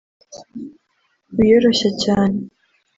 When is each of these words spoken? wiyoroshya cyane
wiyoroshya 1.35 1.89
cyane 2.03 2.39